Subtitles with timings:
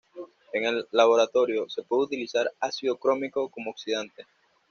[0.51, 4.25] En el laboratorio, se puede utilizar ácido crómico como oxidante.